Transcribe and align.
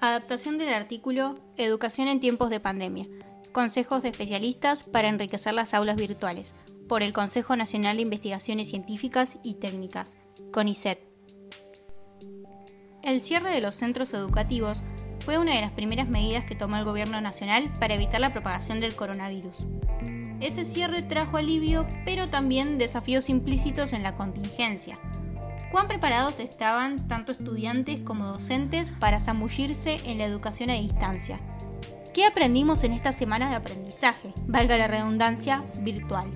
Adaptación 0.00 0.58
del 0.58 0.74
artículo 0.74 1.38
Educación 1.56 2.08
en 2.08 2.18
tiempos 2.18 2.50
de 2.50 2.58
pandemia. 2.58 3.06
Consejos 3.52 4.02
de 4.02 4.08
especialistas 4.08 4.82
para 4.82 5.08
enriquecer 5.08 5.54
las 5.54 5.74
aulas 5.74 5.94
virtuales, 5.94 6.52
por 6.88 7.04
el 7.04 7.12
Consejo 7.12 7.54
Nacional 7.54 7.98
de 7.98 8.02
Investigaciones 8.02 8.68
Científicas 8.68 9.38
y 9.44 9.54
Técnicas, 9.54 10.16
CONICET. 10.52 10.98
El 13.04 13.20
cierre 13.20 13.50
de 13.50 13.60
los 13.60 13.76
centros 13.76 14.12
educativos 14.12 14.82
fue 15.26 15.38
una 15.38 15.54
de 15.54 15.60
las 15.60 15.72
primeras 15.72 16.08
medidas 16.08 16.44
que 16.44 16.54
tomó 16.54 16.76
el 16.76 16.84
Gobierno 16.84 17.20
Nacional 17.20 17.72
para 17.80 17.94
evitar 17.94 18.20
la 18.20 18.32
propagación 18.32 18.78
del 18.78 18.94
coronavirus. 18.94 19.66
Ese 20.40 20.62
cierre 20.62 21.02
trajo 21.02 21.36
alivio, 21.36 21.84
pero 22.04 22.28
también 22.28 22.78
desafíos 22.78 23.28
implícitos 23.28 23.92
en 23.92 24.04
la 24.04 24.14
contingencia. 24.14 25.00
¿Cuán 25.72 25.88
preparados 25.88 26.38
estaban 26.38 27.08
tanto 27.08 27.32
estudiantes 27.32 28.02
como 28.02 28.24
docentes 28.24 28.92
para 28.92 29.18
zambullirse 29.18 29.96
en 30.04 30.18
la 30.18 30.26
educación 30.26 30.70
a 30.70 30.74
distancia? 30.74 31.40
¿Qué 32.14 32.24
aprendimos 32.24 32.84
en 32.84 32.92
estas 32.92 33.16
semanas 33.16 33.50
de 33.50 33.56
aprendizaje, 33.56 34.32
valga 34.46 34.78
la 34.78 34.86
redundancia, 34.86 35.64
virtual? 35.80 36.30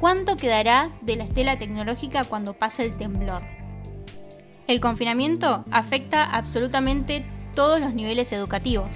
¿Cuánto 0.00 0.36
quedará 0.36 0.90
de 1.00 1.16
la 1.16 1.24
estela 1.24 1.58
tecnológica 1.58 2.24
cuando 2.24 2.52
pase 2.52 2.84
el 2.84 2.94
temblor? 2.94 3.40
El 4.66 4.82
confinamiento 4.82 5.64
afecta 5.70 6.24
absolutamente 6.24 7.24
todos 7.54 7.80
los 7.80 7.94
niveles 7.94 8.32
educativos. 8.32 8.90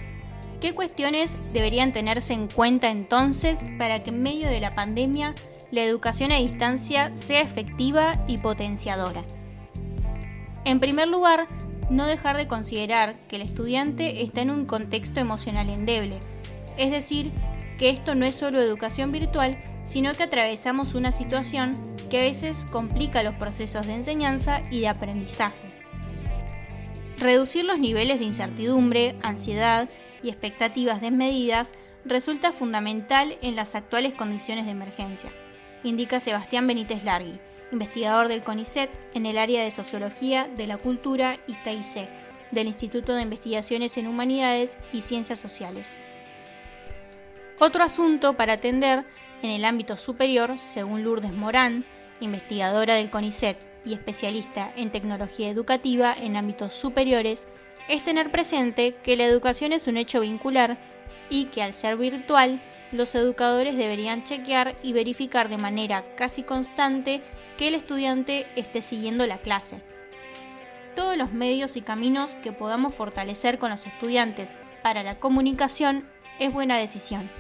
¿Qué 0.60 0.74
cuestiones 0.74 1.38
deberían 1.52 1.93
tenerse 1.93 2.34
en 2.34 2.47
cuenta 2.47 2.91
entonces 2.91 3.65
para 3.79 4.02
que 4.02 4.10
en 4.10 4.23
medio 4.23 4.48
de 4.48 4.60
la 4.60 4.74
pandemia 4.74 5.34
la 5.70 5.83
educación 5.83 6.30
a 6.30 6.37
distancia 6.37 7.10
sea 7.16 7.41
efectiva 7.41 8.24
y 8.29 8.38
potenciadora? 8.38 9.24
En 10.65 10.79
primer 10.79 11.09
lugar, 11.09 11.49
no 11.91 12.07
dejar 12.07 12.37
de 12.37 12.46
considerar 12.46 13.16
que 13.26 13.37
el 13.37 13.43
estudiante 13.43 14.23
está 14.23 14.43
en 14.43 14.51
un 14.51 14.66
contexto 14.66 15.19
emocional 15.19 15.69
endeble, 15.69 16.21
es 16.79 16.91
decir, 16.91 17.32
que 17.79 17.91
esto 17.91 18.15
no 18.15 18.24
es 18.24 18.37
solo 18.37 18.60
educación 18.60 19.10
virtual, 19.10 19.59
sino 19.85 20.15
que 20.15 20.23
atravesamos 20.23 20.95
una 20.95 21.10
situación 21.10 21.74
que 22.09 22.21
a 22.21 22.24
veces 22.24 22.66
complica 22.71 23.23
los 23.23 23.35
procesos 23.35 23.87
de 23.87 23.95
enseñanza 23.95 24.63
y 24.71 24.80
de 24.80 24.88
aprendizaje. 24.88 25.71
Reducir 27.23 27.65
los 27.65 27.78
niveles 27.78 28.18
de 28.18 28.24
incertidumbre, 28.24 29.15
ansiedad 29.23 29.88
y 30.24 30.28
expectativas 30.28 31.01
desmedidas 31.01 31.70
resulta 32.04 32.51
fundamental 32.51 33.38
en 33.42 33.54
las 33.54 33.76
actuales 33.76 34.12
condiciones 34.14 34.64
de 34.64 34.73
emergencia, 34.73 35.32
indica 35.84 36.18
Sebastián 36.18 36.66
Benítez 36.66 37.04
Largui, 37.04 37.38
investigador 37.70 38.26
del 38.26 38.42
CONICET 38.42 38.90
en 39.14 39.26
el 39.26 39.38
área 39.38 39.62
de 39.62 39.70
Sociología 39.70 40.48
de 40.48 40.66
la 40.66 40.79
Cultura 40.79 41.38
y 41.46 41.54
TIC, 41.62 42.09
del 42.51 42.66
Instituto 42.66 43.14
de 43.14 43.23
Investigaciones 43.23 43.96
en 43.98 44.09
Humanidades 44.09 44.76
y 44.92 45.02
Ciencias 45.02 45.38
Sociales. 45.38 45.98
Otro 47.60 47.84
asunto 47.84 48.36
para 48.36 48.54
atender 48.54 49.04
en 49.42 49.51
el 49.51 49.64
ámbito 49.64 49.96
superior, 49.96 50.59
según 50.59 51.04
Lourdes 51.04 51.32
Morán, 51.32 51.84
investigadora 52.18 52.96
del 52.96 53.10
CONICET 53.10 53.71
y 53.85 53.95
especialista 53.95 54.73
en 54.77 54.91
tecnología 54.91 55.49
educativa 55.49 56.15
en 56.15 56.37
ámbitos 56.37 56.75
superiores, 56.75 57.47
es 57.88 58.02
tener 58.05 58.30
presente 58.30 58.95
que 59.02 59.16
la 59.16 59.25
educación 59.25 59.73
es 59.73 59.87
un 59.87 59.97
hecho 59.97 60.21
vincular 60.21 60.79
y 61.29 61.47
que 61.47 61.63
al 61.63 61.75
ser 61.75 61.97
virtual, 61.97 62.63
los 62.93 63.15
educadores 63.15 63.77
deberían 63.77 64.22
chequear 64.22 64.77
y 64.83 64.93
verificar 64.93 65.49
de 65.49 65.56
manera 65.56 66.05
casi 66.15 66.43
constante 66.43 67.22
que 67.56 67.69
el 67.69 67.75
estudiante 67.75 68.47
esté 68.55 68.83
siguiendo 68.83 69.27
la 69.27 69.38
clase. 69.38 69.81
Todos 70.94 71.16
los 71.16 71.32
medios 71.32 71.76
y 71.76 71.81
caminos 71.81 72.37
que 72.37 72.53
podamos 72.53 72.94
fortalecer 72.94 73.59
con 73.59 73.71
los 73.71 73.87
estudiantes 73.87 74.54
para 74.82 75.03
la 75.03 75.19
comunicación 75.19 76.06
es 76.38 76.53
buena 76.53 76.76
decisión. 76.76 77.31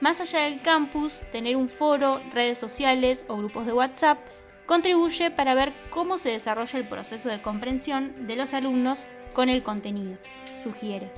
Más 0.00 0.20
allá 0.20 0.40
del 0.40 0.60
campus, 0.60 1.20
tener 1.30 1.56
un 1.56 1.68
foro, 1.68 2.20
redes 2.32 2.58
sociales 2.58 3.24
o 3.28 3.36
grupos 3.36 3.66
de 3.66 3.72
WhatsApp 3.72 4.18
contribuye 4.66 5.30
para 5.30 5.54
ver 5.54 5.72
cómo 5.90 6.18
se 6.18 6.30
desarrolla 6.30 6.78
el 6.78 6.88
proceso 6.88 7.28
de 7.28 7.42
comprensión 7.42 8.26
de 8.26 8.36
los 8.36 8.54
alumnos 8.54 9.06
con 9.34 9.48
el 9.48 9.62
contenido, 9.62 10.18
sugiere. 10.62 11.10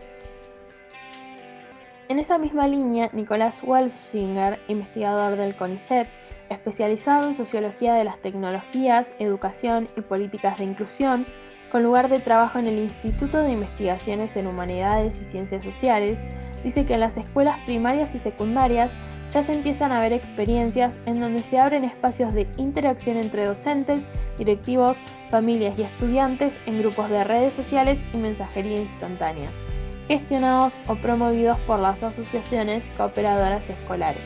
En 2.09 2.19
esa 2.19 2.37
misma 2.37 2.69
línea, 2.69 3.09
Nicolás 3.13 3.59
Walschinger, 3.63 4.61
investigador 4.69 5.37
del 5.37 5.57
CONICET, 5.57 6.07
especializado 6.51 7.29
en 7.29 7.35
sociología 7.35 7.95
de 7.95 8.05
las 8.05 8.21
tecnologías, 8.21 9.15
educación 9.19 9.87
y 9.97 10.03
políticas 10.03 10.59
de 10.59 10.65
inclusión, 10.65 11.27
con 11.73 11.83
lugar 11.83 12.09
de 12.09 12.21
trabajo 12.21 12.59
en 12.59 12.67
el 12.67 12.79
Instituto 12.79 13.39
de 13.39 13.53
Investigaciones 13.53 14.37
en 14.37 14.47
Humanidades 14.47 15.19
y 15.21 15.25
Ciencias 15.25 15.65
Sociales, 15.65 16.21
dice 16.63 16.85
que 16.85 16.95
en 16.95 17.01
las 17.01 17.17
escuelas 17.17 17.59
primarias 17.65 18.15
y 18.15 18.19
secundarias 18.19 18.93
ya 19.31 19.43
se 19.43 19.53
empiezan 19.53 19.93
a 19.93 20.01
ver 20.01 20.13
experiencias 20.13 20.99
en 21.07 21.21
donde 21.21 21.41
se 21.41 21.59
abren 21.59 21.85
espacios 21.85 22.33
de 22.33 22.49
interacción 22.57 23.17
entre 23.17 23.47
docentes, 23.47 24.03
directivos, 24.39 24.97
familias 25.31 25.79
y 25.79 25.83
estudiantes 25.83 26.59
en 26.67 26.81
grupos 26.81 27.11
de 27.11 27.25
redes 27.25 27.55
sociales 27.55 28.01
y 28.13 28.17
mensajería 28.17 28.79
instantánea, 28.79 29.51
gestionados 30.09 30.75
o 30.89 30.97
promovidos 30.97 31.59
por 31.61 31.81
las 31.81 32.03
asociaciones 32.03 32.85
cooperadoras 32.97 33.69
escolares. 33.69 34.23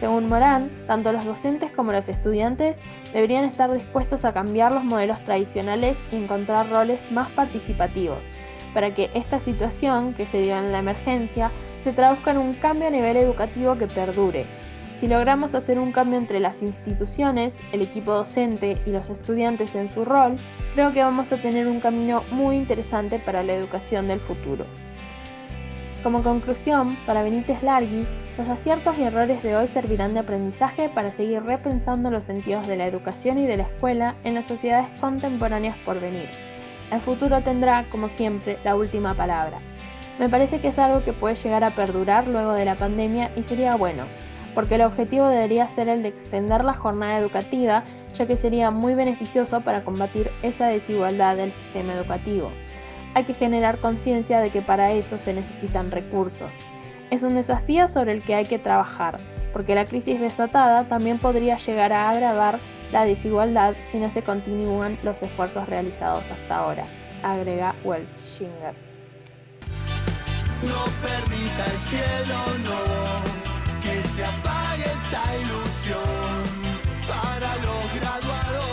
Según 0.00 0.28
Morán, 0.28 0.70
tanto 0.86 1.12
los 1.12 1.26
docentes 1.26 1.72
como 1.72 1.92
los 1.92 2.08
estudiantes 2.08 2.80
deberían 3.12 3.44
estar 3.44 3.70
dispuestos 3.70 4.24
a 4.24 4.32
cambiar 4.32 4.72
los 4.72 4.82
modelos 4.82 5.22
tradicionales 5.24 5.98
y 6.10 6.16
encontrar 6.16 6.70
roles 6.70 7.12
más 7.12 7.30
participativos, 7.32 8.26
para 8.74 8.94
que 8.94 9.10
esta 9.14 9.40
situación 9.40 10.14
que 10.14 10.26
se 10.26 10.42
dio 10.42 10.56
en 10.58 10.72
la 10.72 10.78
emergencia 10.78 11.50
se 11.84 11.92
traduzca 11.92 12.32
en 12.32 12.38
un 12.38 12.52
cambio 12.52 12.88
a 12.88 12.90
nivel 12.90 13.16
educativo 13.16 13.76
que 13.76 13.86
perdure. 13.86 14.46
Si 14.96 15.08
logramos 15.08 15.54
hacer 15.54 15.78
un 15.78 15.92
cambio 15.92 16.18
entre 16.18 16.40
las 16.40 16.60
instituciones, 16.60 17.56
el 17.72 17.80
equipo 17.80 18.12
docente 18.12 18.76
y 18.84 18.90
los 18.90 19.08
estudiantes 19.08 19.74
en 19.74 19.90
su 19.90 20.04
rol, 20.04 20.34
creo 20.74 20.92
que 20.92 21.02
vamos 21.02 21.32
a 21.32 21.40
tener 21.40 21.66
un 21.66 21.80
camino 21.80 22.20
muy 22.30 22.56
interesante 22.56 23.18
para 23.18 23.42
la 23.42 23.54
educación 23.54 24.08
del 24.08 24.20
futuro. 24.20 24.66
Como 26.02 26.22
conclusión, 26.22 26.96
para 27.06 27.22
Benítez 27.22 27.62
Largui, 27.62 28.06
los 28.36 28.48
aciertos 28.48 28.98
y 28.98 29.02
errores 29.02 29.42
de 29.42 29.56
hoy 29.56 29.68
servirán 29.68 30.14
de 30.14 30.20
aprendizaje 30.20 30.88
para 30.88 31.12
seguir 31.12 31.42
repensando 31.42 32.10
los 32.10 32.26
sentidos 32.26 32.66
de 32.66 32.76
la 32.76 32.86
educación 32.86 33.38
y 33.38 33.46
de 33.46 33.58
la 33.58 33.64
escuela 33.64 34.16
en 34.24 34.34
las 34.34 34.46
sociedades 34.46 34.88
contemporáneas 35.00 35.76
por 35.84 36.00
venir. 36.00 36.49
El 36.90 37.00
futuro 37.00 37.40
tendrá, 37.42 37.84
como 37.90 38.08
siempre, 38.08 38.58
la 38.64 38.74
última 38.74 39.14
palabra. 39.14 39.58
Me 40.18 40.28
parece 40.28 40.60
que 40.60 40.68
es 40.68 40.78
algo 40.78 41.04
que 41.04 41.12
puede 41.12 41.36
llegar 41.36 41.64
a 41.64 41.70
perdurar 41.70 42.26
luego 42.26 42.52
de 42.52 42.64
la 42.64 42.74
pandemia 42.74 43.30
y 43.36 43.42
sería 43.42 43.76
bueno, 43.76 44.04
porque 44.54 44.74
el 44.74 44.82
objetivo 44.82 45.28
debería 45.28 45.68
ser 45.68 45.88
el 45.88 46.02
de 46.02 46.08
extender 46.08 46.64
la 46.64 46.72
jornada 46.72 47.16
educativa, 47.16 47.84
ya 48.16 48.26
que 48.26 48.36
sería 48.36 48.70
muy 48.70 48.94
beneficioso 48.94 49.60
para 49.60 49.84
combatir 49.84 50.30
esa 50.42 50.66
desigualdad 50.66 51.36
del 51.36 51.52
sistema 51.52 51.94
educativo. 51.94 52.50
Hay 53.14 53.24
que 53.24 53.34
generar 53.34 53.78
conciencia 53.78 54.40
de 54.40 54.50
que 54.50 54.62
para 54.62 54.92
eso 54.92 55.18
se 55.18 55.32
necesitan 55.32 55.90
recursos. 55.90 56.50
Es 57.10 57.22
un 57.22 57.34
desafío 57.34 57.88
sobre 57.88 58.12
el 58.12 58.22
que 58.22 58.34
hay 58.34 58.44
que 58.44 58.58
trabajar, 58.58 59.18
porque 59.52 59.74
la 59.74 59.84
crisis 59.84 60.20
desatada 60.20 60.84
también 60.84 61.18
podría 61.18 61.56
llegar 61.56 61.92
a 61.92 62.10
agravar 62.10 62.60
la 62.92 63.04
desigualdad 63.04 63.74
si 63.82 63.98
no 63.98 64.10
se 64.10 64.22
continúan 64.22 64.98
los 65.02 65.22
esfuerzos 65.22 65.68
realizados 65.68 66.24
hasta 66.30 66.56
ahora, 66.56 66.86
agrega 67.22 67.74
Welsinger. 67.84 68.74
No 70.62 70.84
permita 71.00 71.64
el 71.66 71.78
cielo, 71.88 72.38
no, 72.64 73.80
que 73.80 74.02
se 74.08 74.24
apague 74.24 74.84
esta 74.84 75.36
ilusión 75.36 76.42
para 77.08 77.56
los 77.56 78.00
graduados 78.00 78.66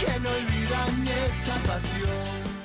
que 0.00 0.20
no 0.20 0.30
olvidan 0.30 1.08
esta 1.08 1.54
pasión. 1.72 2.35